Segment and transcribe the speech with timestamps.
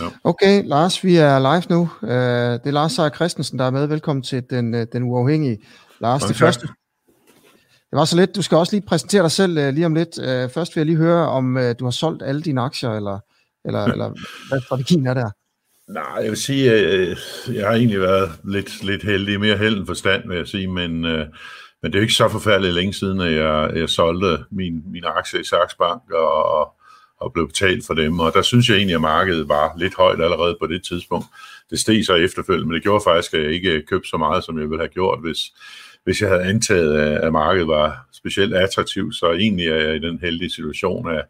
[0.00, 0.10] Jo.
[0.24, 1.80] Okay, Lars, vi er live nu.
[2.02, 3.86] Uh, det er Lars Seier Christensen, der er med.
[3.86, 5.58] Velkommen til den, øh, den uafhængige.
[6.00, 6.28] Lars, okay.
[6.28, 6.66] det første.
[7.90, 8.36] Det var så lidt.
[8.36, 10.14] Du skal også lige præsentere dig selv uh, lige om lidt.
[10.52, 13.18] Først vil jeg lige høre, om du har solgt alle dine aktier, eller,
[13.64, 14.10] eller, eller
[14.48, 15.30] hvad strategien er der?
[15.88, 16.72] Nej, jeg vil sige,
[17.52, 21.00] jeg har egentlig været lidt, lidt heldig, mere held end forstand, vil jeg sige, men,
[21.00, 25.06] men det er jo ikke så forfærdeligt længe siden, at jeg, jeg solgte min, mine
[25.06, 26.74] aktier i Saks Bank og,
[27.24, 30.20] og blev betalt for dem, og der synes jeg egentlig, at markedet var lidt højt
[30.20, 31.26] allerede på det tidspunkt.
[31.70, 34.58] Det steg så efterfølgende, men det gjorde faktisk, at jeg ikke købte så meget, som
[34.58, 35.38] jeg ville have gjort, hvis,
[36.04, 40.18] hvis jeg havde antaget, at markedet var specielt attraktivt, så egentlig er jeg i den
[40.18, 41.24] heldige situation, at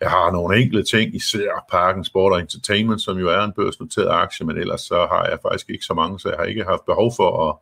[0.00, 4.08] jeg har nogle enkelte ting, især Parken Sport og Entertainment, som jo er en børsnoteret
[4.10, 6.84] aktie, men ellers så har jeg faktisk ikke så mange, så jeg har ikke haft
[6.86, 7.56] behov for at,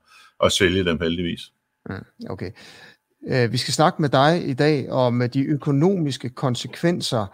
[0.47, 1.41] at sælge dem heldigvis.
[1.91, 2.50] Mm, okay.
[3.28, 7.27] Øh, vi skal snakke med dig i dag om de økonomiske konsekvenser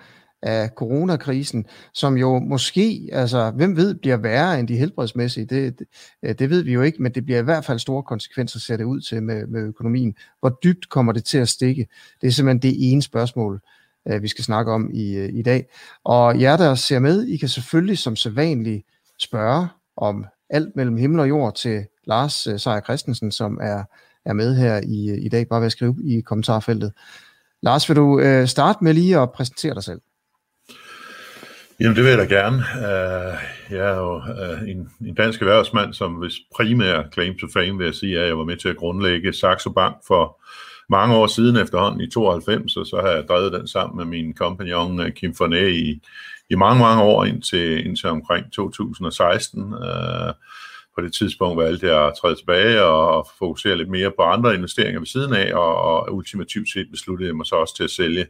[0.43, 5.47] af coronakrisen, som jo måske, altså hvem ved, bliver værre end de helbredsmæssige.
[5.47, 5.87] Det, det,
[6.23, 8.77] øh, det ved vi jo ikke, men det bliver i hvert fald store konsekvenser, ser
[8.77, 10.15] det ud til med, med økonomien.
[10.41, 11.87] Hvor dybt kommer det til at stikke?
[12.21, 13.61] Det er simpelthen det ene spørgsmål,
[14.09, 15.67] øh, vi skal snakke om i, øh, i dag.
[16.05, 18.87] Og jer, der ser med, I kan selvfølgelig som sædvanligt
[19.19, 23.85] spørge om alt mellem himmel og jord til Lars Seier Christensen, som er,
[24.25, 25.49] er med her i, i dag.
[25.49, 26.93] Bare ved at skrive i kommentarfeltet.
[27.63, 30.01] Lars, vil du øh, starte med lige at præsentere dig selv?
[31.81, 32.57] Jamen det vil jeg da gerne.
[32.57, 33.35] Øh,
[33.71, 37.85] jeg er jo øh, en, en dansk erhvervsmand, som hvis primære claim to fame vil
[37.85, 40.43] jeg sige, at jeg var med til at grundlægge Saxo Bank for
[40.89, 44.35] mange år siden efterhånden i 92, og så har jeg drevet den sammen med min
[44.35, 46.01] kompagnon øh, Kim Fornæ i,
[46.51, 49.75] i mange, mange år indtil, indtil omkring 2016.
[50.95, 55.01] På det tidspunkt valgte jeg at træde tilbage og fokusere lidt mere på andre investeringer
[55.01, 58.27] ved siden af, og, og ultimativt set besluttede jeg mig så også til at sælge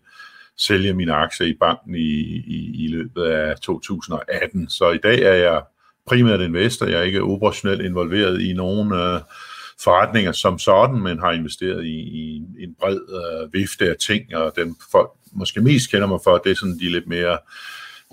[0.58, 2.10] sælge mine aktier i banken i,
[2.46, 4.68] i, i løbet af 2018.
[4.68, 5.62] Så i dag er jeg
[6.06, 6.86] primært investor.
[6.86, 9.20] Jeg er ikke operationelt involveret i nogen øh,
[9.80, 14.52] forretninger som sådan, men har investeret i, i en bred øh, vifte af ting, og
[14.56, 17.38] dem folk måske mest kender mig for, det er sådan de lidt mere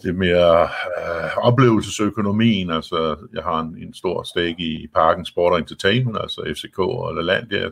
[0.03, 5.59] lidt mere øh, oplevelsesøkonomien, altså jeg har en, en stor stake i Parken Sport og
[5.59, 7.69] Entertainment, altså FCK og LaLandia,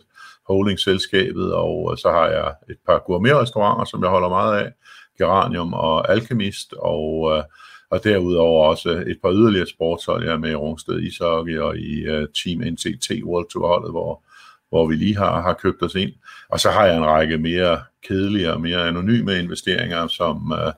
[0.52, 4.72] holdingselskabet, og øh, så har jeg et par gourmetrestauranter, som jeg holder meget af,
[5.18, 7.44] Geranium og Alchemist, og, øh,
[7.90, 12.02] og derudover også et par yderligere sportshold, jeg er med i Rungsted Ishockey og i
[12.02, 14.24] øh, Team NCT World Tour holdet, hvor,
[14.70, 16.12] hvor vi lige har, har købt os ind.
[16.50, 20.74] Og så har jeg en række mere kedelige og mere anonyme investeringer, som, øh,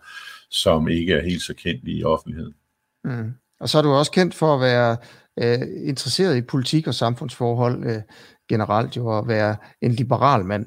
[0.50, 2.53] som ikke er helt så kendt i offentligheden.
[3.03, 3.34] Mm.
[3.59, 4.97] Og så er du også kendt for at være
[5.41, 7.85] uh, interesseret i politik og samfundsforhold.
[7.85, 8.01] Uh,
[8.53, 10.66] generelt jo at være en liberal mand.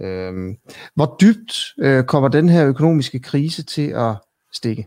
[0.00, 0.54] Øh,
[0.94, 4.14] hvor dybt øh, kommer den her økonomiske krise til at
[4.52, 4.86] stikke?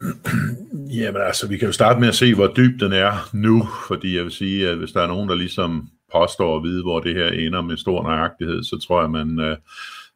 [0.98, 4.16] Jamen altså, vi kan jo starte med at se, hvor dyb den er nu, fordi
[4.16, 7.14] jeg vil sige, at hvis der er nogen, der ligesom påstår at vide, hvor det
[7.14, 9.56] her ender med stor nøjagtighed, så tror jeg, man, øh,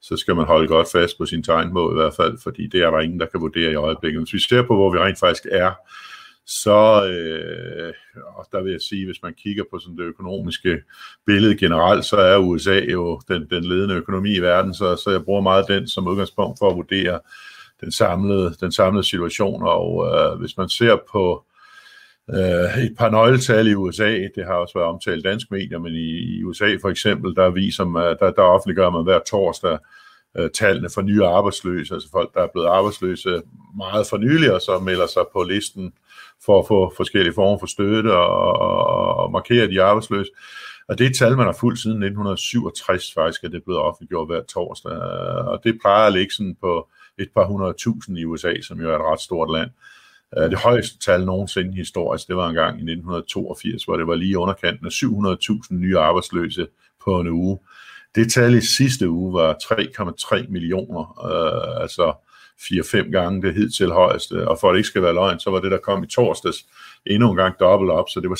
[0.02, 2.90] så skal man holde godt fast på sin tegnmål i hvert fald, fordi det er
[2.90, 4.20] der ingen, der kan vurdere i øjeblikket.
[4.20, 5.72] Hvis vi ser på, hvor vi rent faktisk er,
[6.46, 7.92] så øh,
[8.36, 10.82] og der vil jeg sige, hvis man kigger på sådan det økonomiske
[11.26, 15.24] billede generelt, så er USA jo den, den ledende økonomi i verden, så, så jeg
[15.24, 17.20] bruger meget den som udgangspunkt for at vurdere
[17.80, 21.44] den samlede, den samlede situation, og øh, hvis man ser på
[22.30, 26.38] øh, et par nøgletal i USA, det har også været omtalt dansk medier, men i,
[26.38, 29.78] i USA for eksempel, der viser man, der, der offentliggør man hver torsdag
[30.38, 33.42] øh, tallene for nye arbejdsløse, altså folk, der er blevet arbejdsløse
[33.76, 35.92] meget for nylig, og så melder sig på listen
[36.46, 40.30] for at få forskellige former for støtte og, og, og markere de arbejdsløse.
[40.88, 43.80] Og det er et tal, man har fulgt siden 1967 faktisk, at det er blevet
[43.80, 44.92] offentliggjort hver torsdag.
[45.46, 46.88] Og det plejer at ligge sådan på
[47.18, 49.70] et par hundrede tusind i USA, som jo er et ret stort land.
[50.38, 54.14] Øh, det højeste tal nogensinde historisk, det var en gang i 1982, hvor det var
[54.14, 56.66] lige underkanten af 700.000 nye arbejdsløse
[57.04, 57.58] på en uge.
[58.14, 62.14] Det tal i sidste uge var 3,3 millioner, øh, altså
[62.60, 65.60] 4-5 gange det hidtil højeste, og for at det ikke skal være løgn, så var
[65.60, 66.66] det, der kom i torsdags,
[67.06, 68.36] endnu en gang dobbelt op, så det var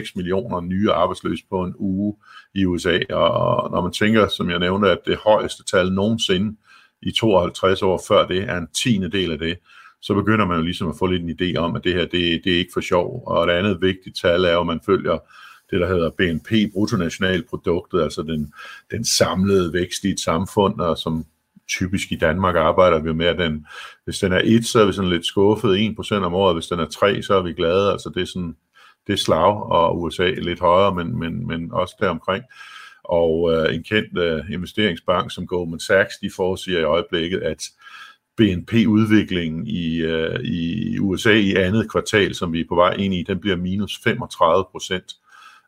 [0.00, 2.16] 6,6 millioner nye arbejdsløse på en uge
[2.54, 6.56] i USA, og når man tænker, som jeg nævnte, at det højeste tal nogensinde
[7.02, 9.58] i 52 år før det er en tiende del af det,
[10.00, 12.44] så begynder man jo ligesom at få lidt en idé om, at det her, det,
[12.44, 13.22] det er ikke for sjov.
[13.26, 15.18] Og et andet vigtigt tal er, at man følger
[15.70, 18.52] det, der hedder BNP, bruttonationalproduktet, altså den,
[18.90, 21.24] den samlede vækst i et samfund, og som
[21.68, 23.66] typisk i Danmark arbejder vi med, at den,
[24.04, 26.80] hvis den er 1, så er vi sådan lidt skuffet, 1% om året, hvis den
[26.80, 28.56] er 3, så er vi glade, altså det er sådan,
[29.06, 32.44] det er slag, og USA er lidt højere, men, men, men også deromkring.
[33.04, 37.62] Og øh, en kendt øh, investeringsbank som Goldman Sachs, de forudsiger i øjeblikket, at
[38.36, 43.22] BNP-udviklingen i, øh, i USA i andet kvartal, som vi er på vej ind i,
[43.22, 45.14] den bliver minus 35 procent.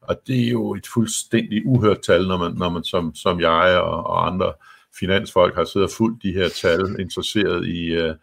[0.02, 3.80] Og det er jo et fuldstændig uhørt tal, når man, når man som, som jeg
[3.80, 4.52] og, og andre
[4.98, 8.14] finansfolk har siddet og fulgt de her tal, interesseret i, uh,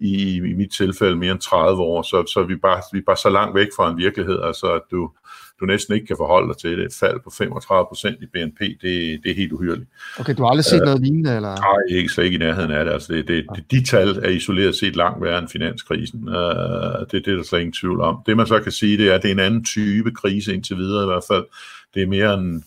[0.00, 3.16] i, i mit tilfælde mere end 30 år, så, så vi, bare, vi er bare
[3.16, 5.10] så langt væk fra en virkelighed, altså at du,
[5.60, 6.84] du næsten ikke kan forholde dig til det.
[6.84, 9.88] Et fald på 35 procent i BNP, det, det er helt uhyrligt.
[10.20, 11.36] Okay, du har aldrig set uh, noget lignende?
[11.36, 11.56] Eller?
[11.56, 12.92] Nej, ikke slet ikke i nærheden af det.
[12.92, 16.28] Altså, det, det, det, de tal er isoleret set langt værre end finanskrisen.
[16.28, 18.18] Uh, det, det er der slet ingen tvivl om.
[18.26, 20.76] Det man så kan sige, det er, at det er en anden type krise indtil
[20.76, 21.44] videre i hvert fald.
[21.94, 22.64] Det er mere en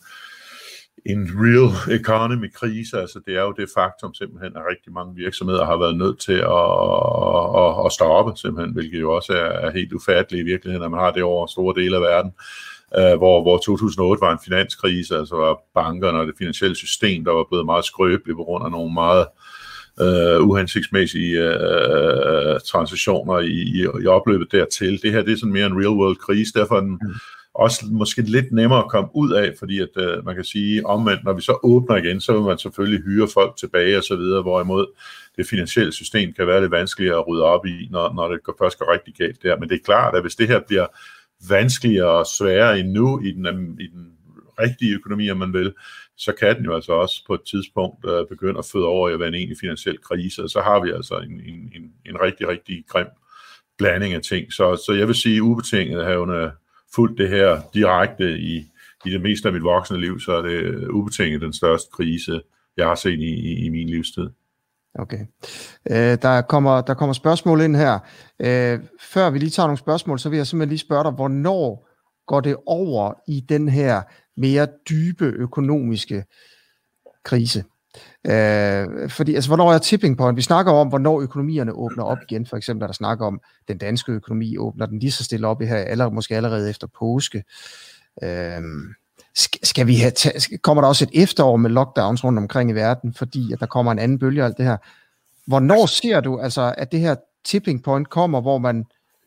[1.05, 5.65] en real economy krise, altså det er jo det faktum simpelthen, at rigtig mange virksomheder
[5.65, 6.67] har været nødt til at,
[7.63, 10.99] at, at stoppe simpelthen, hvilket jo også er, er helt ufatteligt i virkeligheden, at man
[10.99, 12.31] har det over store dele af verden,
[12.97, 17.31] uh, hvor, hvor 2008 var en finanskrise, altså var bankerne og det finansielle system, der
[17.31, 19.25] var blevet meget skrøbeligt på grund af nogle meget
[20.05, 25.01] uh, uhensigtsmæssige uh, transitioner i, i, i opløbet dertil.
[25.01, 27.13] Det her det er sådan mere en real world krise, derfor er den, mm
[27.53, 31.23] også måske lidt nemmere at komme ud af, fordi at øh, man kan sige omvendt,
[31.23, 34.41] når vi så åbner igen, så vil man selvfølgelig hyre folk tilbage og så videre,
[34.41, 34.85] hvorimod
[35.37, 38.55] det finansielle system kan være lidt vanskeligere at rydde op i, når, når det går,
[38.59, 39.59] først går rigtig galt der.
[39.59, 40.87] Men det er klart, at hvis det her bliver
[41.49, 43.45] vanskeligere og sværere endnu i den,
[43.79, 44.11] i den
[44.59, 45.73] rigtige økonomi, om man vil,
[46.17, 49.13] så kan den jo altså også på et tidspunkt øh, begynde at føde over i
[49.13, 52.21] at være en egentlig finansiel krise, og så har vi altså en, en, en, en
[52.21, 53.07] rigtig, rigtig grim
[53.77, 54.53] blanding af ting.
[54.53, 56.51] Så, så jeg vil sige ubetinget havende
[56.95, 58.57] fulgt det her direkte i,
[59.05, 62.41] i det meste af mit voksne liv, så er det ubetinget den største krise,
[62.77, 64.29] jeg har set i, i, i min livstid.
[64.95, 65.25] Okay.
[65.89, 67.99] Øh, der, kommer, der kommer spørgsmål ind her.
[68.39, 71.87] Øh, før vi lige tager nogle spørgsmål, så vil jeg simpelthen lige spørge dig, hvornår
[72.27, 74.01] går det over i den her
[74.37, 76.23] mere dybe økonomiske
[77.23, 77.63] krise?
[78.27, 80.37] Øh, fordi, altså, hvornår er tipping point?
[80.37, 82.45] Vi snakker om, hvornår økonomierne åbner op igen.
[82.45, 85.65] For eksempel, der snakker om, den danske økonomi åbner den lige så stille op i
[85.65, 87.43] her, eller måske allerede efter påske.
[88.23, 88.61] Øh,
[89.63, 90.11] skal vi have
[90.61, 93.91] kommer der også et efterår med lockdowns rundt omkring i verden, fordi at der kommer
[93.91, 94.77] en anden bølge og alt det her.
[95.47, 97.15] Hvornår ser du, altså, at det her
[97.45, 98.85] tipping point kommer, hvor man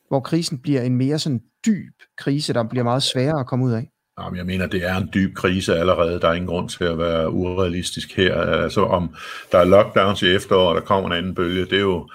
[0.09, 3.73] hvor krisen bliver en mere sådan dyb krise, der bliver meget sværere at komme ud
[3.73, 3.91] af?
[4.21, 6.21] Jamen, jeg mener, det er en dyb krise allerede.
[6.21, 8.35] Der er ingen grund til at være urealistisk her.
[8.41, 9.15] Altså, om
[9.53, 12.09] der er lockdowns i efteråret, og der kommer en anden bølge, det er jo,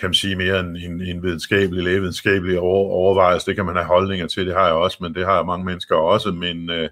[0.00, 3.46] kan man sige, mere en, en, en videnskabelig, lægevidenskabelig over, overvejelse.
[3.46, 5.96] Det kan man have holdninger til, det har jeg også, men det har mange mennesker
[5.96, 6.30] også.
[6.30, 6.88] Men øh,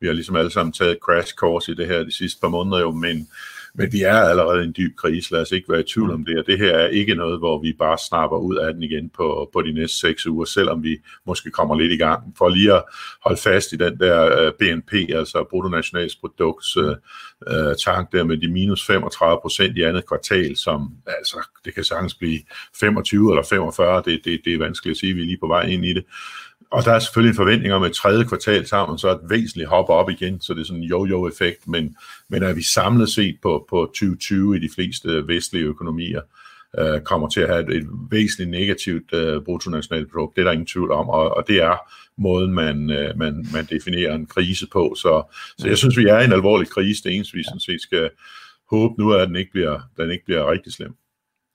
[0.00, 2.80] vi har ligesom alle sammen taget crash course i det her de sidste par måneder
[2.80, 3.28] jo, men
[3.76, 6.24] men vi er allerede i en dyb krise, lad os ikke være i tvivl om
[6.24, 9.10] det, og det her er ikke noget, hvor vi bare snapper ud af den igen
[9.10, 12.34] på, på de næste seks uger, selvom vi måske kommer lidt i gang.
[12.38, 12.82] For lige at
[13.24, 18.48] holde fast i den der uh, BNP, altså bruttonationalprodukts uh, uh, tank der med de
[18.48, 22.40] minus 35 procent i andet kvartal, som altså, det kan sagtens blive
[22.80, 25.62] 25 eller 45, det, det, det er vanskeligt at sige, vi er lige på vej
[25.62, 26.04] ind i det.
[26.70, 29.68] Og der er selvfølgelig en forventning om, at tredje kvartal sammen, så er et væsentligt
[29.68, 31.96] hop op igen, så det er sådan en jo-jo-effekt, men,
[32.28, 36.20] men er vi samlet set på, på 2020 i de fleste vestlige økonomier,
[36.78, 40.66] øh, kommer til at have et, et væsentligt negativt øh, bruttonationalprodukt, det er der ingen
[40.66, 41.76] tvivl om, og, og det er
[42.16, 44.94] måden, man, øh, man, man definerer en krise på.
[44.98, 45.22] Så,
[45.58, 47.02] så jeg synes, vi er i en alvorlig krise.
[47.02, 48.10] Det eneste, vi sådan set skal
[48.70, 50.94] håbe nu, er, at den ikke bliver, den ikke bliver rigtig slem.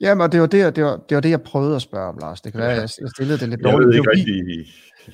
[0.02, 2.42] Jamen, det var det, det, var, det var det, jeg prøvede at spørge om, Lars.
[2.42, 3.80] Det kan være, jeg stillede det lidt dårligt.
[3.80, 4.68] Jeg ved ikke rigtig,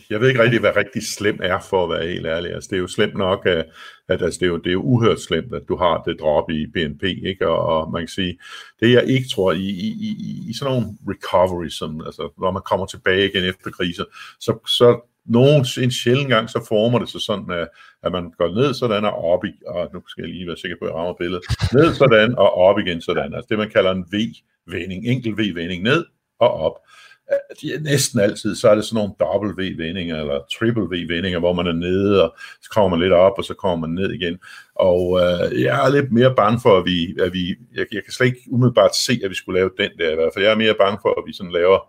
[0.09, 2.51] jeg ved ikke rigtig, hvad rigtig slemt er, for at være helt ærlig.
[2.53, 3.65] Altså, det er jo slemt nok, at,
[4.09, 6.49] at altså, det, er jo, det er jo uhørt slemt, at du har det drop
[6.49, 7.47] i BNP, ikke?
[7.47, 8.37] Og, og man kan sige,
[8.79, 12.61] det jeg ikke tror, i, i, i, i sådan nogle recovery, som, altså, når man
[12.65, 14.03] kommer tilbage igen efter kriser,
[14.39, 17.67] så, så nogen, en sjældent gang, så former det sig sådan, at,
[18.03, 20.77] at man går ned sådan og op i, og nu skal jeg lige være sikker
[20.79, 23.33] på, at jeg rammer billedet, ned sådan og op igen sådan.
[23.33, 24.05] Altså det, man kalder en
[24.67, 26.05] V-vending, enkel V-vending, ned
[26.39, 26.79] og op
[27.61, 31.67] de er næsten altid, så er det sådan nogle W-vendinger, eller triple V-vendinger, hvor man
[31.67, 34.39] er nede, og så kommer man lidt op, og så kommer man ned igen.
[34.75, 38.13] Og øh, jeg er lidt mere bange for, at vi, at vi jeg, jeg kan
[38.13, 40.45] slet ikke umiddelbart se, at vi skulle lave den der i hvert fald.
[40.45, 41.79] Jeg er mere bange for, at vi sådan laver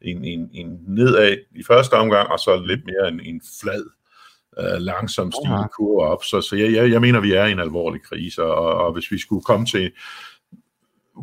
[0.00, 3.84] en, en, en nedad i første omgang, og så lidt mere en, en flad,
[4.58, 6.24] øh, langsom stigende kurve op.
[6.24, 9.10] Så, så jeg, jeg, jeg mener, vi er i en alvorlig krise, og, og hvis
[9.10, 9.92] vi skulle komme til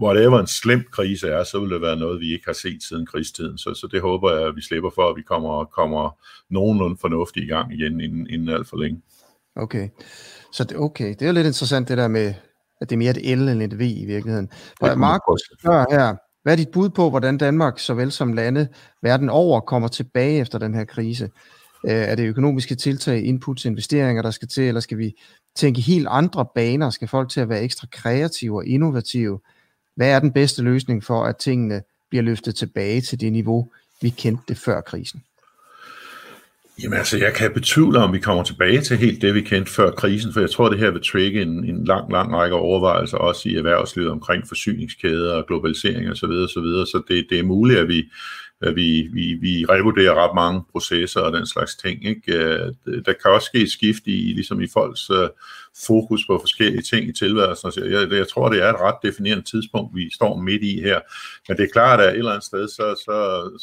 [0.01, 3.06] whatever en slem krise er, så vil det være noget, vi ikke har set siden
[3.06, 3.58] krigstiden.
[3.58, 6.18] Så, så det håber jeg, at vi slipper for, at vi kommer, kommer
[6.50, 9.01] nogenlunde fornuftigt i gang igen inden, inden alt for længe.
[9.56, 9.89] Okay.
[10.54, 12.34] Så det, okay, det er jo lidt interessant det der med,
[12.82, 14.50] at det er mere et L end et V i virkeligheden.
[14.82, 18.68] Markus spørger her, hvad er dit bud på, hvordan Danmark, såvel som lande
[19.04, 21.30] verden over, kommer tilbage efter den her krise?
[21.86, 25.13] Øh, er det økonomiske tiltag, inputs, investeringer, der skal til, eller skal vi
[25.56, 26.89] tænke helt andre baner?
[26.89, 29.39] Skal folk til at være ekstra kreative og innovative?
[29.98, 34.10] Hvad er den bedste løsning for, at tingene bliver løftet tilbage til det niveau, vi
[34.10, 35.24] kendte det før krisen?
[36.84, 39.92] Jamen altså, jeg kan betvivle, om vi kommer tilbage til helt det, vi kendte før
[39.92, 43.50] krisen, for jeg tror, det her vil trigge en, en lang, lang række overvejelser, også
[43.50, 46.16] i erhvervslivet omkring forsyningskæder og globalisering osv.
[46.16, 46.88] Så, så, videre.
[46.88, 48.10] så det, det er muligt, at vi,
[48.62, 52.06] at vi, vi, vi revurderer ret mange processer og den slags ting.
[52.06, 52.34] Ikke?
[52.34, 55.30] Øh, der kan også ske skift i, ligesom i folks øh,
[55.88, 57.72] fokus på forskellige ting i tilværelsen.
[57.72, 61.00] Så jeg, jeg tror, det er et ret definerende tidspunkt, vi står midt i her.
[61.48, 63.15] Men det er klart, at et eller andet sted, så, så,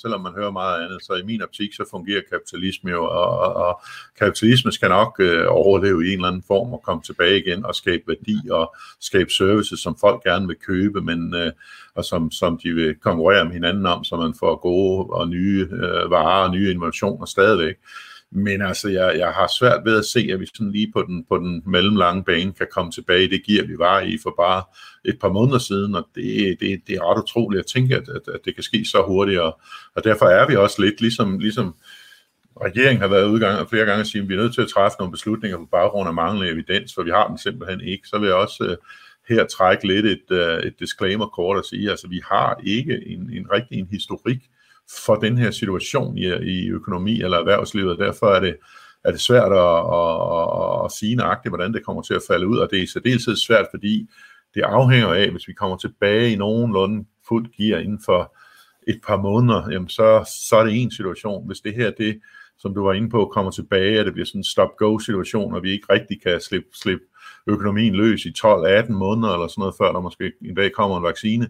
[0.03, 3.55] selvom man hører meget andet, så i min optik, så fungerer kapitalisme jo, og, og,
[3.55, 3.83] og
[4.19, 7.75] kapitalisme skal nok øh, overleve i en eller anden form og komme tilbage igen og
[7.75, 11.53] skabe værdi og skabe services, som folk gerne vil købe, men øh,
[11.95, 15.69] og som, som de vil konkurrere med hinanden om, så man får gode og nye
[15.73, 17.77] øh, varer og nye innovationer stadigvæk.
[18.33, 21.25] Men altså, jeg, jeg har svært ved at se, at vi sådan lige på den,
[21.29, 23.31] på den mellemlange bane kan komme tilbage.
[23.31, 24.63] Det giver vi var i for bare
[25.05, 28.35] et par måneder siden, og det, det, det er ret utroligt at tænke, at, at,
[28.35, 29.41] at det kan ske så hurtigt.
[29.41, 29.61] Og,
[29.97, 31.75] og derfor er vi også lidt ligesom, ligesom
[32.63, 34.97] regeringen har været udgang flere gange og sige, at vi er nødt til at træffe
[34.99, 38.09] nogle beslutninger på baggrund af manglende evidens, for vi har den simpelthen ikke.
[38.09, 38.77] Så vil jeg også øh,
[39.29, 43.47] her trække lidt et, øh, et disclaimer-kort og sige, altså vi har ikke en, en
[43.53, 44.39] rigtig en historik
[45.07, 48.57] for den her situation i, i økonomi eller erhvervslivet, derfor er det,
[49.05, 52.47] er det svært at, at, at, at sige nøjagtigt, hvordan det kommer til at falde
[52.47, 54.09] ud, og det er i særdeleshed svært, fordi
[54.55, 58.37] det afhænger af, hvis vi kommer tilbage i nogenlunde fuld gear inden for
[58.89, 61.47] et par måneder, jamen så, så er det en situation.
[61.47, 62.21] Hvis det her, det,
[62.59, 65.71] som du var inde på, kommer tilbage, at det bliver sådan en stop-go-situation, og vi
[65.71, 67.05] ikke rigtig kan slippe, slippe
[67.47, 71.03] økonomien løs i 12-18 måneder eller sådan noget, før der måske en dag kommer en
[71.03, 71.49] vaccine,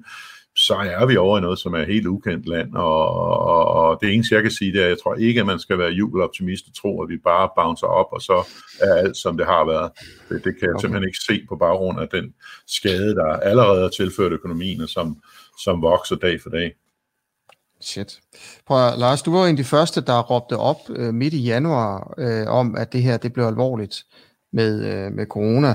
[0.57, 4.15] så er vi over i noget, som er helt ukendt land, og, og, og det
[4.15, 6.65] eneste, jeg kan sige, det er, at jeg tror ikke, at man skal være jubeloptimist
[6.69, 8.47] og tro, at vi bare bouncer op, og så
[8.81, 9.91] er alt, som det har været.
[10.29, 10.81] Det, det kan jeg okay.
[10.81, 12.35] simpelthen ikke se på baggrund af den
[12.67, 15.17] skade, der allerede er tilført økonomien, og som,
[15.65, 16.75] som vokser dag for dag.
[17.81, 18.21] Shit.
[18.67, 21.43] Prøv at, Lars, du var en af de første, der råbte op øh, midt i
[21.43, 24.05] januar øh, om, at det her det blev alvorligt
[24.53, 25.75] med, øh, med corona.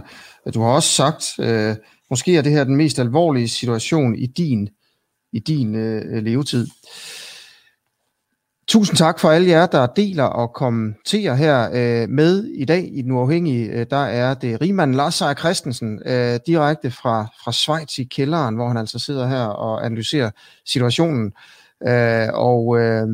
[0.54, 1.76] Du har også sagt, øh,
[2.10, 4.70] måske er det her den mest alvorlige situation i din,
[5.34, 6.68] i din øh, levetid.
[8.68, 13.02] Tusind tak for alle jer, der deler og kommenterer her øh, med i dag i
[13.02, 13.66] Den Uafhængige.
[13.66, 18.56] Øh, der er det rigmanden Lars Seier Christensen, øh, direkte fra, fra Schweiz i kælderen,
[18.56, 20.32] hvor han altså sidder her og analyserer
[20.66, 21.34] situationen.
[21.88, 23.08] Øh, og øh,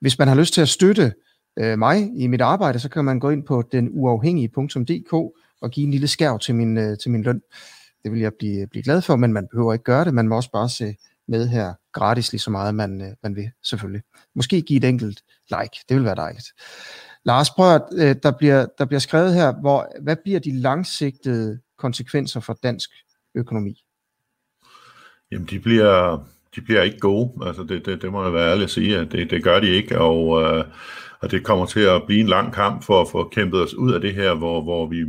[0.00, 1.12] hvis man har lyst til at støtte
[1.56, 5.12] øh, mig i mit arbejde, så kan man gå ind på denuafhængige.dk
[5.60, 7.40] og give en lille skærv til min, øh, til min løn.
[8.06, 10.14] Det vil jeg blive, blive glad for, men man behøver ikke gøre det.
[10.14, 10.96] Man må også bare se
[11.28, 14.02] med her gratis lige så meget, man, øh, man vil selvfølgelig.
[14.34, 15.20] Måske give et enkelt
[15.50, 16.46] like, det vil være dejligt.
[17.24, 21.58] Lars, prøv at, øh, der, bliver, der bliver skrevet her, hvor, hvad bliver de langsigtede
[21.78, 22.90] konsekvenser for dansk
[23.34, 23.84] økonomi?
[25.32, 27.46] Jamen, de bliver, de bliver ikke gode.
[27.46, 29.68] Altså, det, det, det må jeg være ærlig at sige, at det, det gør de
[29.68, 30.64] ikke, og øh,
[31.20, 33.92] og det kommer til at blive en lang kamp for at få kæmpet os ud
[33.92, 35.04] af det her, hvor, hvor vi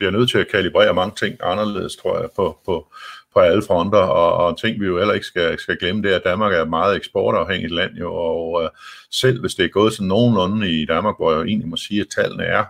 [0.00, 2.92] bliver nødt til at kalibrere mange ting anderledes, tror jeg, på, på,
[3.34, 6.16] på alle fronter, og, og ting vi jo heller ikke skal, skal glemme, det er,
[6.16, 8.68] at Danmark er et meget eksportafhængigt land, jo, og uh,
[9.10, 12.06] selv hvis det er gået sådan nogenlunde i Danmark, hvor jeg egentlig må sige, at
[12.16, 12.64] tallene er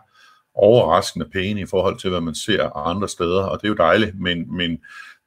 [0.54, 4.20] overraskende pæne i forhold til, hvad man ser andre steder, og det er jo dejligt,
[4.20, 4.78] men, men,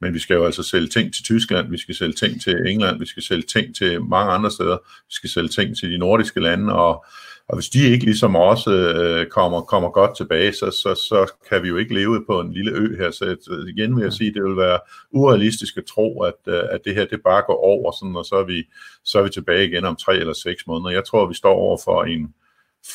[0.01, 2.99] men vi skal jo altså sælge ting til Tyskland, vi skal sælge ting til England,
[2.99, 6.39] vi skal sælge ting til mange andre steder, vi skal sælge ting til de nordiske
[6.39, 7.05] lande, og
[7.47, 11.63] og hvis de ikke ligesom også øh, kommer, kommer godt tilbage, så, så, så kan
[11.63, 13.11] vi jo ikke leve på en lille ø her.
[13.11, 14.79] Så igen vil jeg sige, det vil være
[15.11, 18.35] urealistisk at tro, at, øh, at det her det bare går over, sådan, og så
[18.35, 18.63] er, vi,
[19.03, 20.89] så er vi tilbage igen om tre eller seks måneder.
[20.89, 22.33] Jeg tror, vi står over for en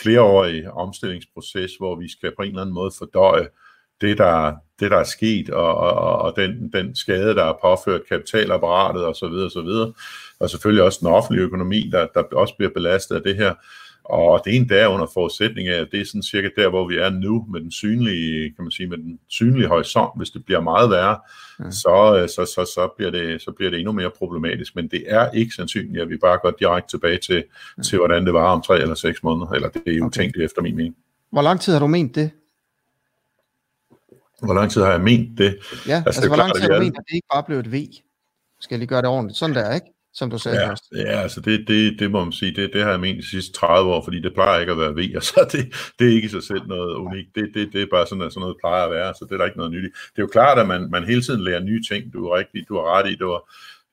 [0.03, 3.49] flereårig omstillingsproces, hvor vi skal på en eller anden måde fordøje
[4.01, 8.09] det, der, det, der er sket, og, og, og den, den skade, der er påført
[8.09, 9.25] kapitalapparatet osv.
[9.25, 9.95] Og,
[10.41, 13.55] og selvfølgelig også den offentlige økonomi, der, der også bliver belastet af det her.
[14.09, 16.89] Og det er en dag under forudsætning af, at det er sådan cirka der, hvor
[16.89, 20.11] vi er nu, med den synlige, kan man sige, med den synlige horisont.
[20.17, 21.19] Hvis det bliver meget værre,
[21.61, 21.71] ja.
[21.71, 24.77] så, så, så, så, bliver det, så bliver det endnu mere problematisk.
[24.77, 27.45] Men det er ikke sandsynligt, at vi bare går direkte tilbage til,
[27.79, 27.83] ja.
[27.83, 29.51] til hvordan det var om tre eller seks måneder.
[29.51, 30.21] Eller det er jo okay.
[30.21, 30.97] tænkt efter min mening.
[31.31, 32.31] Hvor lang tid har du ment det?
[34.43, 35.59] Hvor lang tid har jeg ment det?
[35.87, 37.73] Ja, altså, altså hvor lang tid har du ment, at det ikke bare blev et
[37.73, 37.77] V?
[38.61, 39.39] Skal jeg lige gøre det ordentligt?
[39.39, 39.87] Sådan der, ikke?
[40.15, 40.85] Som du sagde ja, først.
[40.97, 43.53] Ja, altså det, det, det må man sige, det, det har jeg ment de sidste
[43.53, 46.27] 30 år, fordi det plejer ikke at være ved, og så det, det er ikke
[46.27, 47.35] i sig selv noget unikt.
[47.35, 49.37] Det, det, det er bare sådan, at sådan noget plejer at være, så det er
[49.37, 49.93] der ikke noget nyt i.
[50.13, 52.13] Det er jo klart, at man, man hele tiden lærer nye ting.
[52.13, 53.43] Du er rigtig, du har ret i, det var,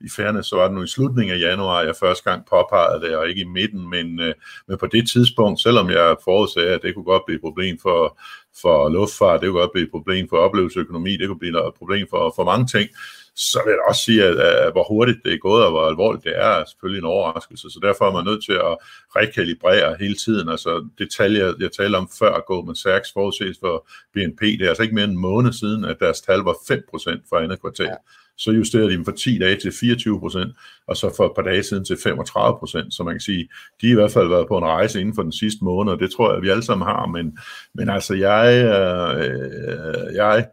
[0.01, 3.15] i færne, så var det nu i slutningen af januar, jeg første gang påpegede det,
[3.15, 4.33] og ikke i midten, men, øh,
[4.67, 8.19] men på det tidspunkt, selvom jeg forudsagde, at det kunne godt blive et problem for,
[8.61, 12.07] for luftfart, det kunne godt blive et problem for oplevelsesøkonomi, det kunne blive et problem
[12.09, 12.89] for, for mange ting,
[13.35, 16.23] så vil jeg også sige, at, at hvor hurtigt det er gået, og hvor alvorligt
[16.23, 17.69] det er, er selvfølgelig en overraskelse.
[17.69, 18.77] Så derfor er man nødt til at
[19.15, 20.49] rekalibrere hele tiden.
[20.49, 24.69] Altså det tal, jeg, jeg talte om før, Goldman Sachs forudses for BNP, det er
[24.69, 27.85] altså ikke mere end en måned siden, at deres tal var 5% for andet kvartal.
[27.85, 27.95] Ja.
[28.37, 31.63] Så justerede de dem for 10 dage til 24% og så for et par dage
[31.63, 33.49] siden til 35% Så man kan sige,
[33.81, 35.99] de har i hvert fald været på en rejse inden for den sidste måned, og
[35.99, 37.05] det tror jeg, at vi alle sammen har.
[37.05, 37.37] Men,
[37.73, 40.47] men altså, jeg, øh, jeg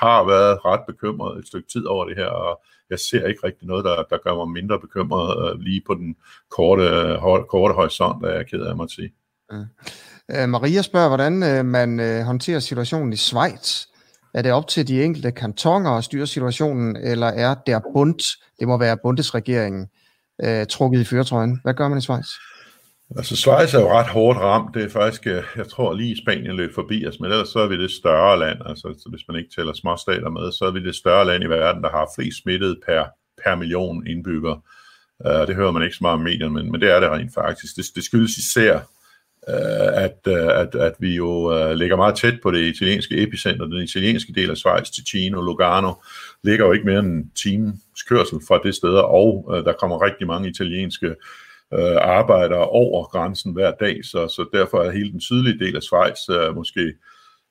[0.00, 3.68] har været ret bekymret et stykke tid over det her, og jeg ser ikke rigtig
[3.68, 6.16] noget, der, der gør mig mindre bekymret øh, lige på den
[6.50, 6.86] korte,
[7.48, 9.12] korte horisont, der er jeg ked af at sige.
[9.52, 9.62] Ja.
[10.30, 13.86] Øh, Maria spørger, hvordan øh, man øh, håndterer situationen i Schweiz.
[14.34, 18.20] Er det op til de enkelte kantoner at styre situationen, eller er der bund,
[18.60, 19.86] det må være bundesregeringen,
[20.44, 21.60] øh, trukket i føretrøjen?
[21.64, 22.26] Hvad gør man i Schweiz?
[23.16, 24.74] Altså Schweiz er jo ret hårdt ramt.
[24.74, 27.68] Det er faktisk, øh, jeg tror lige Spanien løb forbi os, men ellers så er
[27.68, 30.94] vi det større land, altså hvis man ikke tæller småstater med, så er vi det
[30.94, 33.04] større land i verden, der har flest smittet per,
[33.44, 34.60] per million indbyggere.
[35.26, 37.34] Uh, det hører man ikke så meget om medierne, men, men det er det rent
[37.34, 37.76] faktisk.
[37.76, 38.80] Det, det skyldes især,
[39.48, 43.66] Øh, at, øh, at, at vi jo øh, ligger meget tæt på det italienske epicenter,
[43.66, 45.92] den italienske del af Schweiz, Ticino, Lugano,
[46.42, 50.26] ligger jo ikke mere end en times kørsel fra det sted, og der kommer rigtig
[50.26, 51.06] mange italienske
[51.74, 55.82] øh, arbejdere over grænsen hver dag, så, så derfor er hele den sydlige del af
[55.82, 56.94] Schweiz øh, måske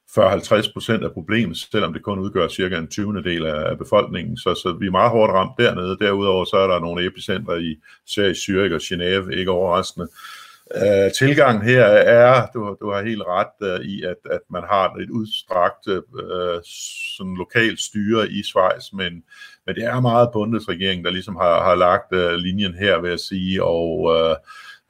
[0.09, 3.23] 40-50 procent af problemet, selvom det kun udgør cirka en 20.
[3.23, 4.37] del af befolkningen.
[4.37, 5.97] Så, så vi er meget hårdt ramt dernede.
[5.99, 10.07] Derudover så er der nogle epicenter i, Sverige, Zürich og Genève, ikke overraskende
[10.75, 14.93] øh, tilgangen her er, du, du har helt ret øh, i, at, at man har
[14.93, 16.61] et udstrakt øh,
[17.17, 19.23] sådan lokalt styre i Schweiz, men,
[19.65, 23.19] men det er meget bundesregeringen, der ligesom har, har lagt øh, linjen her, vil jeg
[23.19, 24.35] sige, og, øh,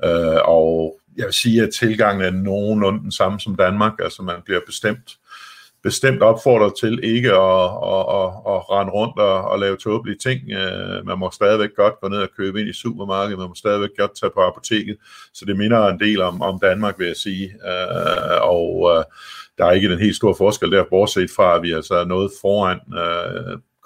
[0.03, 4.41] øh, og jeg vil sige, at tilgangen er nogenlunde den samme som Danmark, altså man
[4.45, 5.17] bliver bestemt
[5.83, 10.51] bestemt opfordret til ikke at, at, at, at rende rundt og, at lave tåbelige ting.
[10.51, 13.89] Øh, man må stadigvæk godt gå ned og købe ind i supermarkedet, man må stadigvæk
[13.97, 14.97] godt tage på apoteket,
[15.33, 17.45] så det minder en del om, om Danmark, vil jeg sige.
[17.45, 19.03] Øh, og øh,
[19.57, 22.31] der er ikke den helt store forskel der, bortset fra, at vi altså er noget
[22.41, 22.79] foran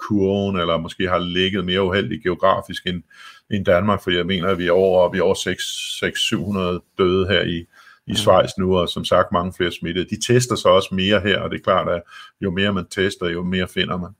[0.08, 3.02] kurven, eller måske har ligget mere uheldigt geografisk end,
[3.50, 7.42] end Danmark, for jeg mener, at vi er over, vi er over 600-700 døde her
[7.42, 7.66] i,
[8.06, 10.08] i Schweiz nu, og som sagt mange flere smittede.
[10.08, 12.02] De tester så også mere her, og det er klart, at
[12.40, 14.10] jo mere man tester, jo mere finder man.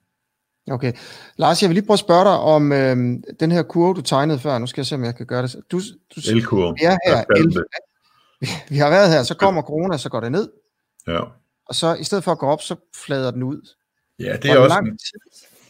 [0.70, 0.92] Okay.
[1.36, 2.96] Lars, jeg vil lige prøve at spørge dig om øh,
[3.40, 4.58] den her kurve, du tegnede før.
[4.58, 5.56] Nu skal jeg se, om jeg kan gøre det.
[5.72, 5.80] Du,
[6.16, 6.74] du, L-kurve.
[6.80, 7.24] Vi er her.
[7.44, 7.58] L,
[8.72, 10.48] vi har været her, så kommer corona, så går det ned.
[11.06, 11.20] Ja.
[11.68, 13.74] Og så i stedet for at gå op, så flader den ud.
[14.18, 14.74] Ja, det er Hvor også...
[14.74, 15.18] Lang tid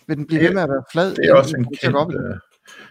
[0.06, 1.14] vil den blive ved med at være flad?
[1.14, 2.36] Det er, også en kendt, øh,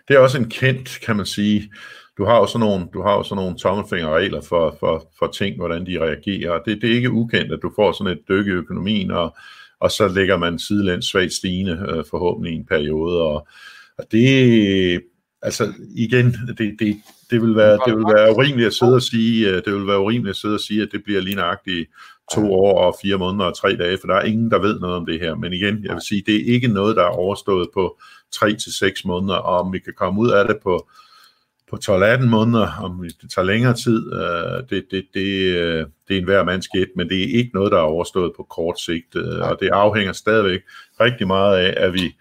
[0.07, 1.71] det er også en kendt, kan man sige,
[2.17, 5.55] du har jo sådan nogle, du har jo sådan nogle tommelfingerregler for, for, for ting,
[5.55, 6.59] hvordan de reagerer.
[6.63, 9.35] Det, det er ikke ukendt, at du får sådan et dyk i økonomien, og,
[9.79, 13.21] og så lægger man sidelæns svagt stigende øh, forhåbentlig i en periode.
[13.21, 13.47] Og,
[13.97, 15.01] og det,
[15.41, 16.25] altså igen,
[16.57, 16.97] det, det,
[17.31, 19.99] det vil være, det vil være urimeligt at sidde og sige, øh, det vil være
[19.99, 21.89] urimeligt at sidde og sige, at det bliver lige nøjagtigt
[22.33, 24.95] to år og fire måneder og tre dage, for der er ingen, der ved noget
[24.95, 25.35] om det her.
[25.35, 27.99] Men igen, jeg vil sige, det er ikke noget, der er overstået på
[28.31, 30.89] tre til seks måneder, og om vi kan komme ud af det på
[31.71, 36.19] på 12-18 måneder, om det tager længere tid, øh, det, det, det, øh, det er
[36.19, 39.15] en hver mands gæt, men det er ikke noget, der er overstået på kort sigt,
[39.15, 40.61] øh, og det afhænger stadigvæk
[40.99, 42.15] rigtig meget af, er vi,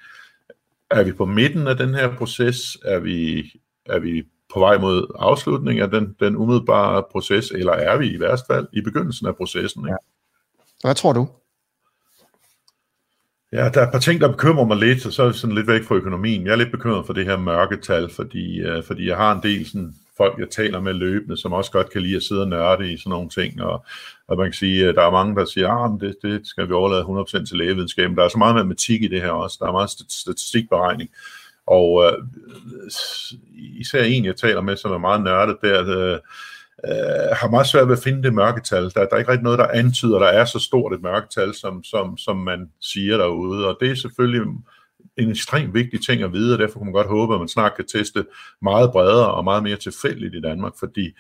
[0.90, 3.52] er vi på midten af den her proces, er vi,
[3.86, 8.20] er vi på vej mod afslutning af den, den umiddelbare proces, eller er vi i
[8.20, 9.80] værste fald i begyndelsen af processen?
[9.80, 9.90] Ikke?
[9.90, 9.96] Ja.
[10.86, 11.28] Hvad tror du?
[13.52, 15.56] Ja, der er et par ting, der bekymrer mig lidt, og så er det sådan
[15.56, 16.44] lidt væk fra økonomien.
[16.44, 19.66] Jeg er lidt bekymret for det her mørketal, fordi, øh, fordi jeg har en del
[19.66, 22.92] sådan, folk, jeg taler med løbende, som også godt kan lide at sidde og nørde
[22.92, 23.84] i sådan nogle ting, og,
[24.28, 26.68] og man kan sige, at der er mange, der siger, at ah, det, det skal
[26.68, 28.16] vi overlade 100% til lægevidenskaben.
[28.16, 31.10] Der er så meget matematik i det her også, der er meget statistikberegning,
[31.66, 32.12] og øh,
[33.56, 36.18] især en, jeg taler med, som er meget nørdet, der Øh,
[36.88, 38.85] øh, har meget svært ved at finde det mørketal.
[38.85, 41.55] Der, der er ikke rigtig noget, der antyder, at der er så stort et mørketal,
[41.55, 43.69] som, som, som man siger derude.
[43.69, 44.43] Og det er selvfølgelig
[45.16, 47.77] en ekstremt vigtig ting at vide, og derfor kan man godt håbe, at man snart
[47.77, 48.27] kan teste
[48.62, 51.11] meget bredere og meget mere tilfældigt i Danmark, fordi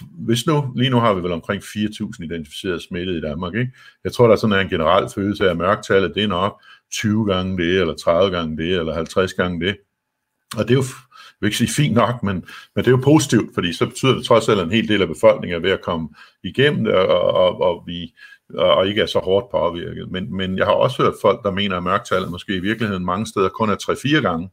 [0.00, 3.72] hvis nu, lige nu har vi vel omkring 4.000 identificerede smittede i Danmark, ikke?
[4.04, 7.26] Jeg tror, der er sådan en generel følelse af, at mørktallet, det er nok 20
[7.26, 9.76] gange det, eller 30 gange det, eller 50 gange det.
[10.56, 10.84] Og det er jo
[11.44, 14.26] vil ikke sige fint nok, men, men det er jo positivt, fordi så betyder det
[14.26, 16.08] trods alt, at en hel del af befolkningen er ved at komme
[16.42, 18.14] igennem det, og, og, og vi
[18.54, 20.10] og ikke er så hårdt påvirket.
[20.10, 23.26] Men, men jeg har også hørt folk, der mener, at mørktallet måske i virkeligheden mange
[23.26, 23.76] steder kun er
[24.18, 24.50] 3-4 gange.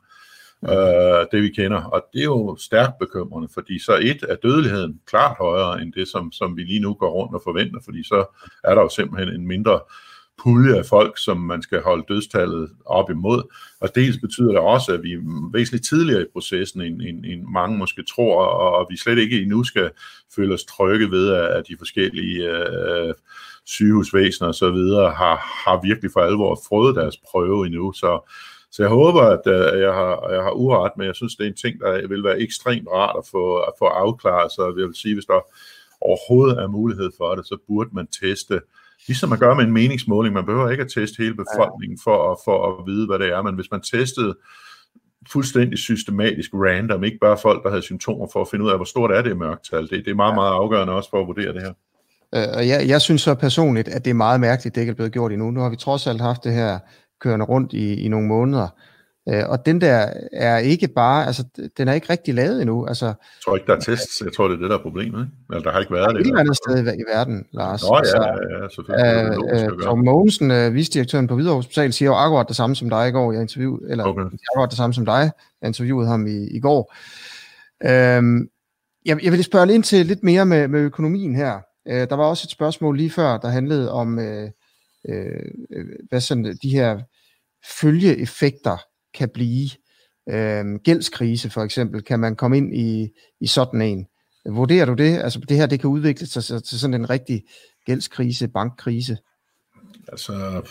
[0.69, 1.83] øh, det vi kender.
[1.83, 6.07] Og det er jo stærkt bekymrende, fordi så et er dødeligheden klart højere end det,
[6.07, 8.25] som, som vi lige nu går rundt og forventer, fordi så
[8.63, 9.79] er der jo simpelthen en mindre
[10.43, 13.43] pulje af folk, som man skal holde dødstallet op imod.
[13.79, 17.43] Og dels betyder det også, at vi er væsentligt tidligere i processen, end, end, end
[17.43, 19.91] mange måske tror, og vi slet ikke endnu skal
[20.35, 23.13] føle os trygge ved, at de forskellige øh,
[23.65, 27.91] sygehusvæsener og så videre har, har virkelig for alvor fået deres prøve endnu.
[27.93, 28.31] Så,
[28.71, 31.49] så jeg håber, at øh, jeg, har, jeg har uret, men jeg synes, det er
[31.49, 34.51] en ting, der vil være ekstremt rart at få, at få afklaret.
[34.51, 35.41] Så jeg vil sige, hvis der
[36.01, 38.61] overhovedet er mulighed for det, så burde man teste
[39.07, 40.33] ligesom man gør med en meningsmåling.
[40.33, 43.41] Man behøver ikke at teste hele befolkningen for at, for at vide, hvad det er,
[43.41, 44.35] men hvis man testede
[45.31, 48.85] fuldstændig systematisk random, ikke bare folk, der havde symptomer for at finde ud af, hvor
[48.85, 49.81] stort er det mørktal.
[49.81, 51.73] Det, det er meget, meget afgørende også for at vurdere det her.
[52.35, 54.95] Øh, og jeg, jeg synes så personligt, at det er meget mærkeligt, det ikke er
[54.95, 55.51] blevet gjort endnu.
[55.51, 56.79] Nu har vi trods alt haft det her
[57.21, 58.67] kørende rundt i, i nogle måneder.
[59.31, 61.43] Øh, og den der er ikke bare, altså
[61.77, 62.85] den er ikke rigtig lavet endnu.
[62.85, 63.15] Altså, jeg
[63.45, 64.21] tror ikke, der er tests.
[64.21, 65.19] Jeg tror, det er det, der er problemet.
[65.19, 65.31] Ikke?
[65.49, 66.21] Eller der har ikke været det.
[66.21, 67.83] Et eller andet sted i verden, Lars.
[67.83, 69.77] Nå ja, altså, ja, ja selvfølgelig.
[69.77, 73.09] Øh, Tom Mogensen, øh, visdirektøren på Hvidovre Hospital, siger jo akkurat det samme som dig
[73.09, 73.31] i går.
[73.31, 74.21] Jeg interviewede, eller okay.
[74.21, 75.31] akkurat det samme som dig.
[75.61, 76.95] Jeg interviewede ham i, i går.
[77.85, 78.47] Øhm,
[79.05, 81.59] jeg, jeg vil spørge ind til lidt mere med, med økonomien her.
[81.87, 84.49] Øh, der var også et spørgsmål lige før, der handlede om, øh,
[85.09, 85.45] øh,
[86.09, 86.99] hvad sådan de her
[87.81, 88.77] følgeeffekter
[89.13, 89.69] kan blive.
[90.29, 94.07] Øh, gældskrise for eksempel, kan man komme ind i, i sådan en.
[94.45, 95.17] Vurderer du det?
[95.17, 97.43] Altså det her, det kan udvikle sig til sådan en rigtig
[97.85, 99.17] gældskrise, bankkrise?
[100.07, 100.61] Altså,